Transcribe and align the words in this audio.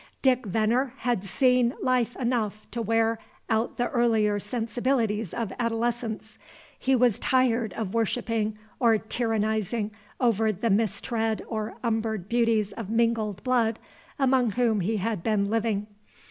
Dick 0.23 0.47
Venner 0.47 0.95
had 0.97 1.23
seen 1.23 1.75
life 1.79 2.15
enough 2.15 2.65
to 2.71 2.81
wear 2.81 3.19
out 3.51 3.77
the 3.77 3.87
earlier 3.89 4.39
sensibilities 4.39 5.31
of 5.31 5.53
adolescence. 5.59 6.39
He 6.79 6.95
was 6.95 7.19
tired 7.19 7.71
of 7.73 7.93
worshipping 7.93 8.57
or 8.79 8.97
tyrannizing 8.97 9.91
over 10.19 10.51
the 10.51 10.71
bistred 10.71 11.43
or 11.47 11.75
umbered 11.83 12.27
beauties 12.27 12.71
of 12.71 12.89
mingled 12.89 13.43
blood 13.43 13.77
among 14.17 14.53
whom 14.53 14.79
he 14.79 14.97
had 14.97 15.21
been 15.21 15.51
living. 15.51 15.85